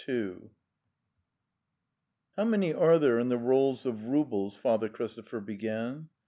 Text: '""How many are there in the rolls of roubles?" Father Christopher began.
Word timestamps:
'""How 2.35 2.43
many 2.43 2.73
are 2.73 2.97
there 2.97 3.19
in 3.19 3.29
the 3.29 3.37
rolls 3.37 3.85
of 3.85 4.05
roubles?" 4.05 4.55
Father 4.55 4.89
Christopher 4.89 5.39
began. 5.41 6.09